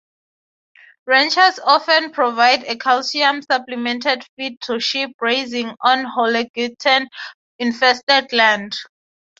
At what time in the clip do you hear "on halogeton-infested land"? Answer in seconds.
5.79-8.73